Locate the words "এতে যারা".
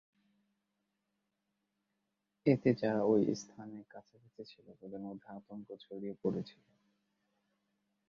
2.45-3.01